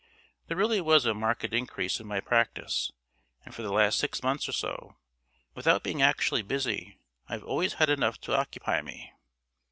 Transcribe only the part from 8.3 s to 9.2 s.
occupy me.